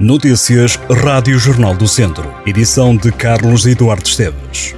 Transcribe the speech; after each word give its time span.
Notícias 0.00 0.78
Rádio 1.02 1.36
Jornal 1.40 1.74
do 1.74 1.88
Centro. 1.88 2.32
Edição 2.46 2.96
de 2.96 3.10
Carlos 3.10 3.66
Eduardo 3.66 4.06
Esteves. 4.06 4.72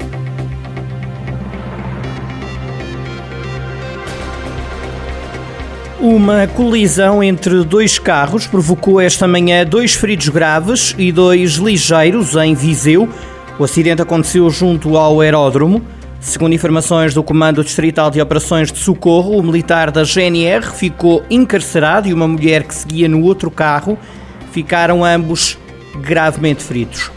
Uma 6.00 6.46
colisão 6.46 7.22
entre 7.22 7.62
dois 7.64 7.98
carros 7.98 8.46
provocou 8.46 8.98
esta 8.98 9.28
manhã 9.28 9.66
dois 9.66 9.92
feridos 9.92 10.30
graves 10.30 10.94
e 10.96 11.12
dois 11.12 11.56
ligeiros 11.56 12.34
em 12.36 12.54
Viseu. 12.54 13.06
O 13.58 13.64
acidente 13.64 14.00
aconteceu 14.00 14.48
junto 14.48 14.96
ao 14.96 15.20
aeródromo. 15.20 15.82
Segundo 16.18 16.54
informações 16.54 17.12
do 17.12 17.22
Comando 17.22 17.62
Distrital 17.62 18.10
de 18.10 18.22
Operações 18.22 18.72
de 18.72 18.78
Socorro, 18.78 19.36
o 19.36 19.42
militar 19.42 19.90
da 19.90 20.02
GNR 20.02 20.64
ficou 20.74 21.22
encarcerado 21.28 22.08
e 22.08 22.14
uma 22.14 22.26
mulher 22.26 22.62
que 22.62 22.74
seguia 22.74 23.06
no 23.06 23.22
outro 23.22 23.50
carro 23.50 23.98
ficaram 24.50 25.04
ambos 25.04 25.58
gravemente 25.96 26.62
feridos. 26.62 27.10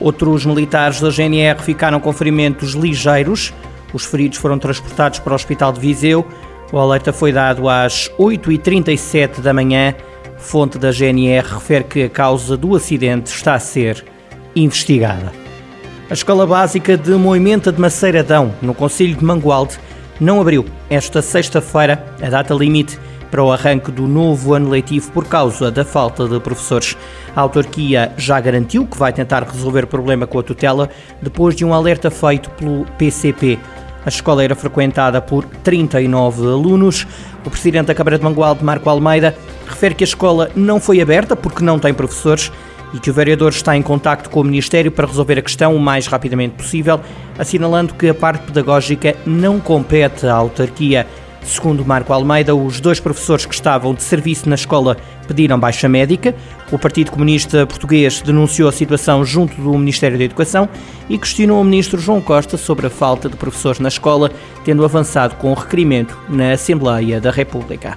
Outros 0.00 0.44
militares 0.44 1.00
da 1.00 1.10
GNR 1.10 1.62
ficaram 1.62 2.00
com 2.00 2.12
ferimentos 2.12 2.72
ligeiros. 2.72 3.52
Os 3.92 4.04
feridos 4.04 4.38
foram 4.38 4.58
transportados 4.58 5.18
para 5.18 5.32
o 5.32 5.36
Hospital 5.36 5.72
de 5.72 5.80
Viseu. 5.80 6.26
O 6.72 6.78
alerta 6.78 7.12
foi 7.12 7.32
dado 7.32 7.68
às 7.68 8.10
8h37 8.18 9.40
da 9.40 9.54
manhã. 9.54 9.94
Fonte 10.36 10.78
da 10.78 10.92
GNR 10.92 11.46
refere 11.54 11.84
que 11.84 12.02
a 12.02 12.10
causa 12.10 12.56
do 12.56 12.76
acidente 12.76 13.30
está 13.30 13.54
a 13.54 13.58
ser 13.60 14.04
investigada. 14.54 15.32
A 16.10 16.12
Escola 16.12 16.46
Básica 16.46 16.96
de 16.96 17.10
Moimenta 17.12 17.72
de 17.72 17.80
Maceiradão, 17.80 18.54
no 18.60 18.74
Conselho 18.74 19.16
de 19.16 19.24
Mangualde, 19.24 19.78
não 20.20 20.40
abriu 20.40 20.64
esta 20.88 21.20
sexta-feira 21.20 22.04
a 22.22 22.28
data 22.28 22.54
limite 22.54 22.98
para 23.30 23.42
o 23.42 23.52
arranque 23.52 23.90
do 23.90 24.06
novo 24.06 24.54
ano 24.54 24.70
letivo 24.70 25.10
por 25.12 25.26
causa 25.26 25.70
da 25.70 25.84
falta 25.84 26.28
de 26.28 26.38
professores. 26.40 26.96
A 27.34 27.40
autarquia 27.40 28.12
já 28.16 28.40
garantiu 28.40 28.86
que 28.86 28.96
vai 28.96 29.12
tentar 29.12 29.42
resolver 29.42 29.84
o 29.84 29.86
problema 29.88 30.26
com 30.26 30.38
a 30.38 30.42
tutela 30.42 30.88
depois 31.20 31.54
de 31.54 31.64
um 31.64 31.74
alerta 31.74 32.10
feito 32.10 32.50
pelo 32.50 32.84
PCP. 32.98 33.58
A 34.04 34.08
escola 34.08 34.44
era 34.44 34.54
frequentada 34.54 35.20
por 35.20 35.44
39 35.44 36.46
alunos. 36.46 37.06
O 37.44 37.50
presidente 37.50 37.86
da 37.86 37.94
Câmara 37.94 38.16
de 38.16 38.24
Mangualde, 38.24 38.64
Marco 38.64 38.88
Almeida, 38.88 39.36
refere 39.66 39.94
que 39.94 40.04
a 40.04 40.06
escola 40.06 40.48
não 40.54 40.78
foi 40.78 41.00
aberta 41.00 41.34
porque 41.34 41.64
não 41.64 41.78
tem 41.78 41.92
professores 41.92 42.52
e 42.94 43.00
que 43.00 43.10
o 43.10 43.12
vereador 43.12 43.50
está 43.50 43.76
em 43.76 43.82
contacto 43.82 44.30
com 44.30 44.40
o 44.40 44.44
Ministério 44.44 44.92
para 44.92 45.06
resolver 45.06 45.38
a 45.38 45.42
questão 45.42 45.74
o 45.74 45.80
mais 45.80 46.06
rapidamente 46.06 46.54
possível, 46.54 47.00
assinalando 47.38 47.94
que 47.94 48.08
a 48.08 48.14
parte 48.14 48.46
pedagógica 48.46 49.16
não 49.26 49.58
compete 49.58 50.26
à 50.26 50.34
autarquia. 50.34 51.06
Segundo 51.46 51.86
Marco 51.86 52.12
Almeida, 52.12 52.56
os 52.56 52.80
dois 52.80 52.98
professores 52.98 53.46
que 53.46 53.54
estavam 53.54 53.94
de 53.94 54.02
serviço 54.02 54.48
na 54.48 54.56
escola 54.56 54.96
pediram 55.28 55.58
baixa 55.58 55.88
médica. 55.88 56.34
O 56.72 56.78
Partido 56.78 57.12
Comunista 57.12 57.64
Português 57.64 58.20
denunciou 58.20 58.68
a 58.68 58.72
situação 58.72 59.24
junto 59.24 59.54
do 59.62 59.78
Ministério 59.78 60.18
da 60.18 60.24
Educação 60.24 60.68
e 61.08 61.16
questionou 61.16 61.60
o 61.60 61.64
ministro 61.64 62.00
João 62.00 62.20
Costa 62.20 62.56
sobre 62.56 62.88
a 62.88 62.90
falta 62.90 63.28
de 63.28 63.36
professores 63.36 63.78
na 63.78 63.88
escola, 63.88 64.32
tendo 64.64 64.84
avançado 64.84 65.36
com 65.36 65.52
o 65.52 65.54
requerimento 65.54 66.18
na 66.28 66.52
Assembleia 66.52 67.20
da 67.20 67.30
República. 67.30 67.96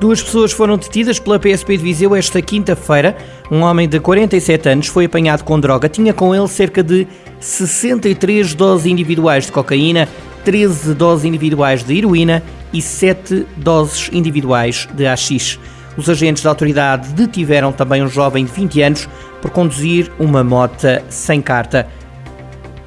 Duas 0.00 0.22
pessoas 0.22 0.50
foram 0.50 0.78
detidas 0.78 1.18
pela 1.18 1.38
PSP 1.38 1.76
de 1.76 1.82
Viseu 1.82 2.16
esta 2.16 2.40
quinta-feira. 2.40 3.18
Um 3.50 3.60
homem 3.60 3.86
de 3.86 4.00
47 4.00 4.66
anos 4.70 4.86
foi 4.86 5.04
apanhado 5.04 5.44
com 5.44 5.60
droga. 5.60 5.90
Tinha 5.90 6.14
com 6.14 6.34
ele 6.34 6.48
cerca 6.48 6.82
de 6.82 7.06
63 7.38 8.54
doses 8.54 8.86
individuais 8.86 9.44
de 9.44 9.52
cocaína, 9.52 10.08
13 10.44 10.94
doses 10.94 11.24
individuais 11.24 11.82
de 11.82 11.96
heroína 11.96 12.42
e 12.72 12.80
7 12.80 13.46
doses 13.56 14.10
individuais 14.12 14.88
de 14.94 15.06
AX. 15.06 15.58
Os 15.96 16.08
agentes 16.08 16.42
da 16.42 16.50
autoridade 16.50 17.08
detiveram 17.10 17.72
também 17.72 18.02
um 18.02 18.08
jovem 18.08 18.44
de 18.44 18.52
20 18.52 18.82
anos 18.82 19.08
por 19.42 19.50
conduzir 19.50 20.10
uma 20.18 20.44
mota 20.44 21.02
sem 21.08 21.40
carta. 21.42 21.86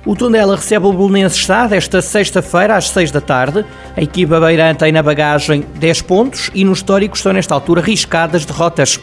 O 0.06 0.16
Tondela 0.16 0.56
recebe 0.56 0.86
o 0.86 0.92
Bolonense 0.92 1.38
Estado 1.38 1.74
esta 1.74 2.02
sexta-feira 2.02 2.76
às 2.76 2.90
6 2.90 3.12
da 3.12 3.22
tarde. 3.22 3.66
A 3.96 4.02
equipa 4.02 4.40
beirã 4.40 4.75
tem 4.75 4.91
na 4.91 5.02
bagagem 5.02 5.64
10 5.75 6.02
pontos 6.02 6.52
e 6.53 6.66
no 6.66 6.74
histórico 6.74 7.16
estão 7.16 7.31
nesta 7.31 7.53
altura 7.53 7.81
riscadas 7.81 8.46
derrotas. 8.46 9.00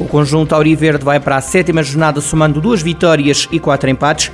O 0.00 0.04
conjunto 0.04 0.52
Auriverde 0.52 1.04
vai 1.04 1.20
para 1.20 1.36
a 1.36 1.40
sétima 1.40 1.82
jornada 1.82 2.20
somando 2.20 2.60
duas 2.60 2.82
vitórias 2.82 3.46
e 3.52 3.60
quatro 3.60 3.88
empates. 3.88 4.32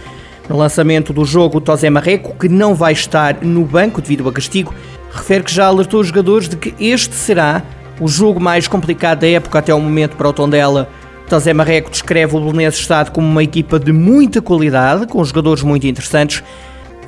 No 0.49 0.57
lançamento 0.57 1.13
do 1.13 1.27
jogo, 1.27 1.61
Tosé 1.61 1.91
Marreco, 1.91 2.35
que 2.35 2.49
não 2.49 2.75
vai 2.75 2.95
estar 2.95 3.43
no 3.43 3.65
banco 3.65 4.01
devido 4.01 4.27
a 4.27 4.33
castigo, 4.33 4.75
refere 5.13 5.45
que 5.45 5.53
já 5.53 5.67
alertou 5.67 6.01
os 6.01 6.07
jogadores 6.07 6.49
de 6.49 6.57
que 6.57 6.75
este 6.81 7.15
será 7.15 7.63
o 8.01 8.09
jogo 8.09 8.41
mais 8.41 8.67
complicado 8.67 9.21
da 9.21 9.29
época 9.29 9.59
até 9.59 9.75
o 9.75 9.81
momento 9.81 10.17
para 10.17 10.29
o 10.29 10.33
Tondela. 10.33 10.89
José 11.29 11.53
Marreco 11.53 11.91
descreve 11.91 12.35
o 12.35 12.41
Belenenses 12.41 12.81
Estado 12.81 13.11
como 13.11 13.27
uma 13.27 13.43
equipa 13.43 13.79
de 13.79 13.93
muita 13.93 14.41
qualidade, 14.41 15.07
com 15.07 15.23
jogadores 15.23 15.63
muito 15.63 15.87
interessantes. 15.87 16.43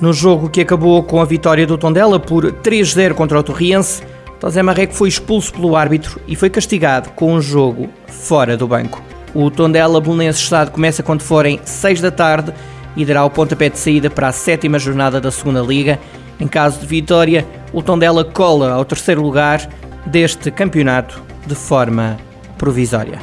No 0.01 0.13
jogo 0.13 0.51
que 0.51 0.61
acabou 0.61 1.03
com 1.03 1.23
a 1.23 1.25
vitória 1.25 1.67
do 1.67 1.79
Tondela 1.79 2.21
por 2.21 2.45
3-0 2.45 3.15
contra 3.15 3.39
o 3.39 3.43
Torriense, 3.43 4.03
José 4.43 4.63
Marreco 4.63 4.95
foi 4.95 5.09
expulso 5.09 5.53
pelo 5.53 5.77
árbitro 5.77 6.21
e 6.29 6.37
foi 6.37 6.51
castigado 6.51 7.11
com 7.11 7.33
um 7.33 7.41
jogo 7.41 7.89
fora 8.07 8.57
do 8.57 8.69
banco. 8.69 9.03
O 9.35 9.51
Tondela 9.51 10.01
Belenenses 10.01 10.43
Estado 10.43 10.71
começa 10.71 11.03
quando 11.03 11.23
forem 11.23 11.59
6 11.65 12.03
da 12.03 12.11
tarde 12.11 12.53
e 12.97 13.05
dará 13.05 13.25
o 13.25 13.31
pontapé 13.31 13.69
de 13.69 13.79
saída 13.79 14.11
para 14.11 14.29
a 14.29 14.33
sétima 14.33 14.79
jornada 14.79 15.21
da 15.21 15.31
segunda 15.31 15.61
Liga. 15.61 15.99
Em 16.39 16.47
caso 16.47 16.81
de 16.81 16.87
vitória, 16.87 17.47
o 17.73 17.83
Tondela 17.83 18.25
cola 18.25 18.73
ao 18.73 18.85
terceiro 18.85 19.23
lugar 19.23 19.69
deste 20.07 20.51
campeonato 20.51 21.23
de 21.47 21.55
forma 21.55 22.17
provisória. 22.57 23.19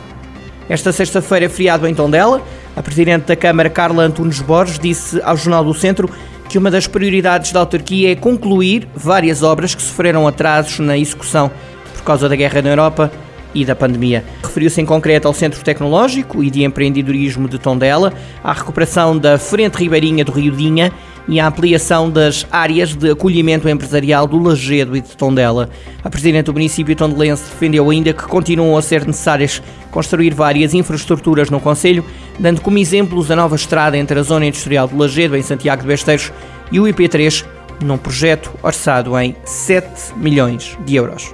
Esta 0.70 0.92
sexta-feira 0.92 1.50
feriado 1.50 1.88
em 1.88 1.96
Tondela. 1.96 2.42
A 2.76 2.82
Presidente 2.82 3.26
da 3.26 3.36
Câmara, 3.36 3.70
Carla 3.70 4.04
Antunes 4.04 4.40
Borges, 4.40 4.78
disse 4.78 5.20
ao 5.24 5.36
Jornal 5.36 5.64
do 5.64 5.74
Centro 5.74 6.10
que 6.48 6.58
uma 6.58 6.70
das 6.70 6.88
prioridades 6.88 7.52
da 7.52 7.62
autarquia 7.62 8.12
é 8.12 8.16
concluir 8.16 8.88
várias 8.96 9.44
obras 9.44 9.74
que 9.74 9.82
sofreram 9.82 10.28
atrasos 10.28 10.80
na 10.80 10.98
execução 10.98 11.52
por 11.96 12.04
causa 12.04 12.30
da 12.30 12.36
guerra 12.36 12.62
na 12.62 12.70
Europa 12.70 13.12
e 13.58 13.66
da 13.66 13.76
pandemia. 13.76 14.24
Referiu-se 14.44 14.80
em 14.80 14.86
concreto 14.86 15.28
ao 15.28 15.34
Centro 15.34 15.64
Tecnológico 15.64 16.44
e 16.44 16.52
de 16.52 16.64
Empreendedorismo 16.64 17.50
de 17.50 17.58
Tondela, 17.58 18.14
à 18.44 18.54
recuperação 18.54 19.18
da 19.18 19.40
Frente 19.40 19.76
Ribeirinha 19.76 20.24
do 20.24 20.32
Rio 20.32 20.56
Dinha 20.56 20.92
e 21.28 21.40
à 21.40 21.48
ampliação 21.48 22.10
das 22.10 22.46
áreas 22.52 22.94
de 22.94 23.10
acolhimento 23.10 23.68
empresarial 23.68 24.28
do 24.28 24.38
Lagedo 24.38 24.96
e 24.96 25.02
de 25.02 25.18
Tondela. 25.18 25.70
A 26.04 26.10
Presidente 26.10 26.46
do 26.46 26.54
município 26.54 26.96
tondelense 26.96 27.44
defendeu 27.50 27.90
ainda 27.90 28.14
que 28.14 28.24
continuam 28.24 28.78
a 28.78 28.82
ser 28.82 29.06
necessárias 29.06 29.62
construir 29.92 30.34
várias 30.36 30.76
infraestruturas 30.76 31.50
no 31.50 31.60
Conselho, 31.60 32.06
dando 32.40 32.62
como 32.62 32.78
exemplos 32.78 33.32
a 33.32 33.36
nova 33.36 33.56
estrada 33.56 33.98
entre 33.98 34.20
a 34.20 34.24
Zona 34.24 34.46
Industrial 34.46 34.88
do 34.88 34.98
Lagedo, 34.98 35.36
em 35.36 35.42
Santiago 35.42 35.82
de 35.82 35.88
Besteiros, 35.88 36.32
e 36.72 36.80
o 36.80 36.84
IP3, 36.84 37.44
num 37.84 37.98
projeto 37.98 38.52
orçado 38.62 39.18
em 39.20 39.36
7 39.44 40.16
milhões 40.16 40.78
de 40.86 40.96
euros. 40.96 41.34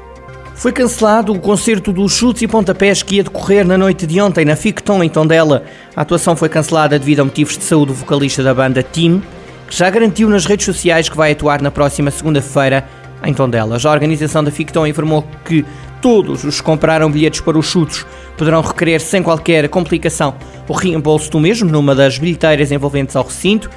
Foi 0.56 0.72
cancelado 0.72 1.34
o 1.34 1.40
concerto 1.40 1.92
dos 1.92 2.14
chutes 2.14 2.44
e 2.44 2.48
pontapés 2.48 3.04
que 3.04 3.16
ia 3.16 3.24
decorrer 3.24 3.66
na 3.66 3.78
noite 3.78 4.06
de 4.06 4.22
ontem 4.22 4.46
na 4.46 4.56
Ficton, 4.56 5.04
em 5.04 5.10
Tondela. 5.10 5.64
A 5.96 6.02
atuação 6.02 6.36
foi 6.36 6.48
cancelada 6.48 6.98
devido 6.98 7.22
a 7.22 7.26
motivos 7.26 7.58
de 7.58 7.64
saúde 7.64 7.92
do 7.92 7.96
vocalista 7.96 8.44
da 8.44 8.54
banda 8.54 8.82
Team, 8.84 9.22
que 9.68 9.76
já 9.76 9.90
garantiu 9.90 10.30
nas 10.30 10.46
redes 10.46 10.66
sociais 10.66 11.10
que 11.10 11.18
vai 11.18 11.32
atuar 11.32 11.62
na 11.62 11.72
próxima 11.72 12.12
segunda-feira 12.12 12.88
em 13.26 13.34
Tondela. 13.34 13.80
Já 13.80 13.90
a 13.90 13.94
organização 13.94 14.44
da 14.44 14.52
Ficton 14.52 14.88
informou 14.88 15.26
que 15.44 15.66
todos 16.02 16.44
os 16.44 16.58
que 16.58 16.64
compraram 16.64 17.12
bilhetes 17.12 17.42
para 17.42 17.58
os 17.58 17.66
chutos 17.66 18.06
poderão 18.38 18.62
requerer 18.62 19.02
sem 19.02 19.24
qualquer 19.24 19.68
complicação 19.70 20.36
o 20.68 20.74
reembolso 20.74 21.32
do 21.32 21.40
mesmo 21.40 21.70
numa 21.70 21.96
das 21.96 22.18
bilheteiras 22.18 22.72
envolventes 22.72 23.16
ao 23.16 23.26
recinto. 23.26 23.70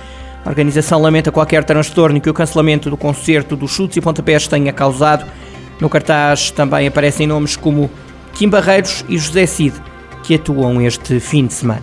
A 0.44 0.48
organização 0.48 1.00
lamenta 1.00 1.32
qualquer 1.32 1.64
transtorno 1.64 2.20
que 2.20 2.30
o 2.30 2.34
cancelamento 2.34 2.88
do 2.88 2.96
concerto 2.96 3.56
dos 3.56 3.72
chutes 3.72 3.96
e 3.96 4.00
pontapés 4.00 4.46
tenha 4.46 4.72
causado. 4.72 5.26
No 5.80 5.88
cartaz 5.88 6.50
também 6.50 6.86
aparecem 6.86 7.26
nomes 7.26 7.56
como 7.56 7.90
Kim 8.34 8.48
Barreiros 8.48 9.04
e 9.08 9.18
José 9.18 9.46
Cid, 9.46 9.74
que 10.22 10.34
atuam 10.34 10.80
este 10.80 11.20
fim 11.20 11.46
de 11.46 11.54
semana. 11.54 11.82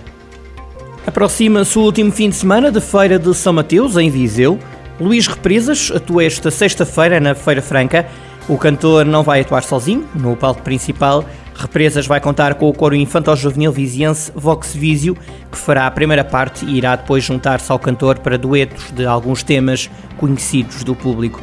Aproxima-se 1.06 1.77
o 1.77 1.81
último 1.81 2.12
fim 2.12 2.29
de 2.29 2.35
semana 2.35 2.71
de 2.71 2.79
Feira 2.79 3.19
de 3.19 3.33
São 3.33 3.53
Mateus, 3.53 3.97
em 3.97 4.09
Viseu. 4.09 4.57
Luís 5.00 5.27
Represas 5.27 5.91
atua 5.94 6.23
esta 6.23 6.50
sexta-feira 6.50 7.19
na 7.19 7.35
Feira 7.35 7.62
Franca. 7.62 8.07
O 8.47 8.57
cantor 8.57 9.06
não 9.06 9.23
vai 9.23 9.41
atuar 9.41 9.63
sozinho 9.63 10.07
no 10.15 10.35
palco 10.35 10.62
principal. 10.62 11.25
Represas 11.56 12.07
vai 12.07 12.19
contar 12.19 12.56
com 12.56 12.68
o 12.68 12.73
coro 12.73 12.95
infantil-juvenil 12.95 13.71
viziense 13.71 14.31
Vox 14.35 14.73
Visio, 14.73 15.15
que 15.51 15.57
fará 15.57 15.88
a 15.88 15.91
primeira 15.91 16.23
parte 16.23 16.65
e 16.65 16.77
irá 16.77 16.95
depois 16.95 17.23
juntar-se 17.23 17.71
ao 17.71 17.79
cantor 17.79 18.19
para 18.19 18.38
duetos 18.38 18.91
de 18.91 19.06
alguns 19.06 19.44
temas 19.44 19.89
conhecidos 20.18 20.83
do 20.83 20.95
público. 20.95 21.41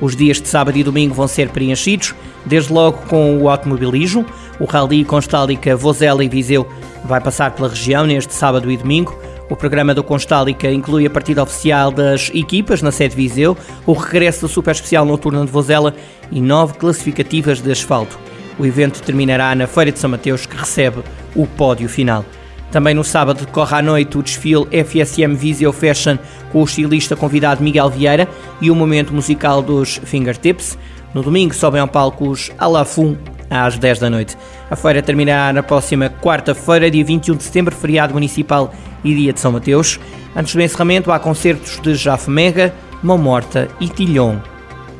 Os 0.00 0.16
dias 0.16 0.40
de 0.40 0.48
sábado 0.48 0.76
e 0.78 0.82
domingo 0.82 1.14
vão 1.14 1.28
ser 1.28 1.50
preenchidos, 1.50 2.14
desde 2.46 2.72
logo 2.72 2.98
com 3.08 3.38
o 3.38 3.48
automobilismo. 3.48 4.24
O 4.58 4.64
Rally 4.64 5.04
Constálica 5.04 5.76
Vozela 5.76 6.24
e 6.24 6.28
Viseu 6.28 6.66
vai 7.04 7.20
passar 7.20 7.50
pela 7.52 7.68
região 7.68 8.06
neste 8.06 8.32
sábado 8.32 8.70
e 8.70 8.76
domingo. 8.76 9.18
O 9.50 9.56
programa 9.56 9.92
do 9.92 10.02
Constálica 10.02 10.70
inclui 10.70 11.06
a 11.06 11.10
partida 11.10 11.42
oficial 11.42 11.90
das 11.90 12.30
equipas 12.32 12.80
na 12.82 12.92
sede 12.92 13.16
Viseu, 13.16 13.56
o 13.84 13.92
regresso 13.92 14.42
da 14.42 14.48
Super 14.48 14.70
Especial 14.70 15.04
Noturna 15.04 15.44
de 15.44 15.50
Vozela 15.50 15.94
e 16.30 16.40
nove 16.40 16.74
classificativas 16.74 17.60
de 17.60 17.70
asfalto. 17.70 18.18
O 18.58 18.64
evento 18.64 19.02
terminará 19.02 19.54
na 19.54 19.66
Feira 19.66 19.90
de 19.90 19.98
São 19.98 20.10
Mateus, 20.10 20.46
que 20.46 20.56
recebe 20.56 21.02
o 21.34 21.46
pódio 21.46 21.88
final. 21.88 22.24
Também 22.70 22.94
no 22.94 23.02
sábado 23.02 23.44
decorre 23.44 23.76
à 23.76 23.82
noite 23.82 24.16
o 24.16 24.22
desfile 24.22 24.66
FSM 24.70 25.34
Visio 25.34 25.72
Fashion 25.72 26.16
com 26.52 26.60
o 26.60 26.64
estilista 26.64 27.16
convidado 27.16 27.62
Miguel 27.62 27.90
Vieira 27.90 28.28
e 28.60 28.70
o 28.70 28.74
momento 28.74 29.12
musical 29.12 29.60
dos 29.60 30.00
Fingertips. 30.04 30.78
No 31.12 31.22
domingo 31.22 31.52
sobem 31.52 31.80
ao 31.80 31.88
palco 31.88 32.28
os 32.28 32.52
Alafum 32.58 33.16
às 33.50 33.76
10 33.76 33.98
da 33.98 34.08
noite. 34.08 34.36
A 34.70 34.76
feira 34.76 35.02
terminará 35.02 35.52
na 35.52 35.62
próxima 35.62 36.08
quarta-feira, 36.08 36.90
dia 36.90 37.04
21 37.04 37.36
de 37.36 37.42
setembro, 37.42 37.74
feriado 37.74 38.14
municipal 38.14 38.72
e 39.02 39.14
dia 39.14 39.32
de 39.32 39.40
São 39.40 39.50
Mateus. 39.50 39.98
Antes 40.36 40.54
do 40.54 40.62
encerramento 40.62 41.10
há 41.10 41.18
concertos 41.18 41.80
de 41.80 41.96
Jaffe 41.96 42.30
Mega, 42.30 42.72
Mão 43.02 43.18
Morta 43.18 43.68
e 43.80 43.88
Tilhon. 43.88 44.49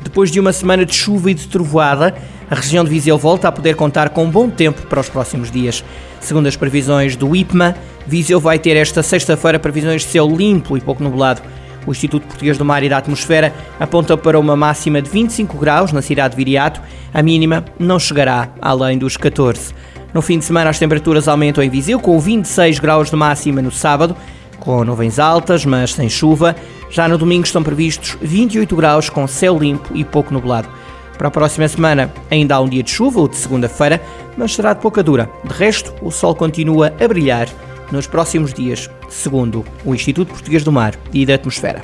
Depois 0.03 0.31
de 0.31 0.39
uma 0.39 0.51
semana 0.51 0.85
de 0.85 0.93
chuva 0.93 1.31
e 1.31 1.33
de 1.33 1.47
trovoada, 1.47 2.15
a 2.49 2.55
região 2.55 2.83
de 2.83 2.89
Viseu 2.89 3.17
volta 3.17 3.47
a 3.47 3.51
poder 3.51 3.75
contar 3.75 4.09
com 4.09 4.29
bom 4.29 4.49
tempo 4.49 4.81
para 4.87 4.99
os 4.99 5.07
próximos 5.07 5.49
dias. 5.49 5.83
Segundo 6.19 6.47
as 6.47 6.55
previsões 6.55 7.15
do 7.15 7.35
IPMA, 7.35 7.75
Viseu 8.05 8.39
vai 8.39 8.59
ter 8.59 8.75
esta 8.75 9.01
sexta-feira 9.01 9.59
previsões 9.59 10.01
de 10.01 10.09
céu 10.09 10.27
limpo 10.27 10.75
e 10.75 10.81
pouco 10.81 11.03
nublado. 11.03 11.41
O 11.85 11.91
Instituto 11.91 12.27
Português 12.27 12.57
do 12.57 12.65
Mar 12.65 12.83
e 12.83 12.89
da 12.89 12.97
Atmosfera 12.97 13.53
aponta 13.79 14.17
para 14.17 14.39
uma 14.39 14.55
máxima 14.55 15.01
de 15.01 15.09
25 15.09 15.57
graus 15.57 15.91
na 15.91 16.01
cidade 16.01 16.31
de 16.31 16.37
Viriato, 16.37 16.81
a 17.13 17.23
mínima 17.23 17.65
não 17.79 17.99
chegará 17.99 18.49
além 18.61 18.97
dos 18.97 19.17
14. 19.17 19.73
No 20.13 20.21
fim 20.21 20.37
de 20.37 20.45
semana 20.45 20.69
as 20.69 20.77
temperaturas 20.77 21.27
aumentam 21.27 21.63
em 21.63 21.69
Viseu, 21.69 21.99
com 21.99 22.19
26 22.19 22.79
graus 22.79 23.09
de 23.09 23.15
máxima 23.15 23.61
no 23.61 23.71
sábado, 23.71 24.15
com 24.61 24.85
nuvens 24.85 25.19
altas, 25.19 25.65
mas 25.65 25.93
sem 25.93 26.07
chuva. 26.07 26.55
Já 26.89 27.07
no 27.07 27.17
domingo 27.17 27.45
estão 27.45 27.61
previstos 27.61 28.15
28 28.21 28.73
graus 28.75 29.09
com 29.09 29.27
céu 29.27 29.59
limpo 29.59 29.89
e 29.93 30.05
pouco 30.05 30.33
nublado. 30.33 30.69
Para 31.17 31.27
a 31.27 31.31
próxima 31.31 31.67
semana 31.67 32.11
ainda 32.29 32.55
há 32.55 32.61
um 32.61 32.69
dia 32.69 32.81
de 32.81 32.89
chuva, 32.89 33.19
o 33.19 33.27
de 33.27 33.35
segunda-feira, 33.35 34.01
mas 34.37 34.55
será 34.55 34.73
de 34.73 34.79
pouca 34.79 35.03
dura. 35.03 35.29
De 35.43 35.53
resto, 35.53 35.93
o 36.01 36.09
sol 36.09 36.33
continua 36.33 36.93
a 36.99 37.07
brilhar 37.07 37.49
nos 37.91 38.07
próximos 38.07 38.53
dias, 38.53 38.89
segundo 39.09 39.65
o 39.83 39.93
Instituto 39.93 40.29
Português 40.29 40.63
do 40.63 40.71
Mar 40.71 40.95
e 41.11 41.25
da 41.25 41.35
Atmosfera. 41.35 41.81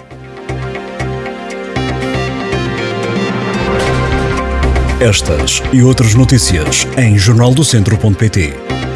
Estas 4.99 5.61
e 5.71 5.83
outras 5.83 6.15
notícias 6.15 6.87
em 6.97 7.15
jornaldocentro.pt. 7.17 8.86